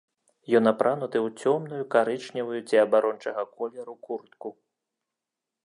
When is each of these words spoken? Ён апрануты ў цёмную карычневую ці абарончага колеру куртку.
Ён 0.59 0.63
апрануты 0.69 1.17
ў 1.25 1.43
цёмную 1.43 1.83
карычневую 1.95 2.61
ці 2.67 2.75
абарончага 2.85 3.41
колеру 3.55 3.95
куртку. 4.09 4.49